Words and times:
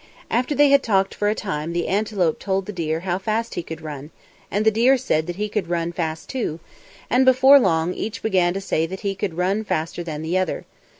After 0.31 0.55
they 0.55 0.69
had 0.69 0.81
talked 0.81 1.13
for 1.13 1.29
a 1.29 1.35
time 1.35 1.73
the 1.73 1.87
antelope 1.87 2.39
told 2.39 2.65
the 2.65 2.73
deer 2.73 3.01
how 3.01 3.19
fast 3.19 3.53
he 3.53 3.61
could 3.61 3.81
run, 3.81 4.09
and 4.49 4.65
the 4.65 4.71
deer 4.71 4.97
said 4.97 5.27
that 5.27 5.35
he 5.35 5.47
could 5.47 5.69
run 5.69 5.91
fast 5.91 6.27
too, 6.27 6.59
and 7.07 7.23
before 7.23 7.59
long 7.59 7.93
each 7.93 8.23
began 8.23 8.55
to 8.55 8.61
say 8.61 8.87
that 8.87 9.01
he 9.01 9.13
could 9.13 9.35
run 9.37 9.63
faster 9.63 10.03
than 10.03 10.23
the 10.23 10.39
other. 10.39 10.65